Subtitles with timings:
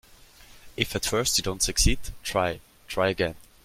[0.77, 3.35] If at first you don't succeed, try, try again.